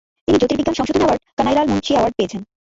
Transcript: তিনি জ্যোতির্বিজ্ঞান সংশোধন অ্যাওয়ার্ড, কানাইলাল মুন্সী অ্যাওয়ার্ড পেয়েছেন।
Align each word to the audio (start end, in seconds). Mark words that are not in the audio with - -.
তিনি 0.25 0.37
জ্যোতির্বিজ্ঞান 0.41 0.77
সংশোধন 0.79 1.01
অ্যাওয়ার্ড, 1.01 1.21
কানাইলাল 1.37 1.65
মুন্সী 1.71 1.91
অ্যাওয়ার্ড 1.93 2.15
পেয়েছেন। 2.17 2.41